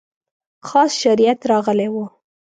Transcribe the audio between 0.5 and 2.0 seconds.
خاص شریعت راغلی و.